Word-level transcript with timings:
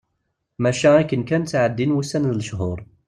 Maca 0.61 0.89
akken 1.01 1.23
kan 1.29 1.43
ttɛeddin 1.45 1.95
wussan 1.95 2.23
d 2.29 2.31
lechur. 2.39 2.79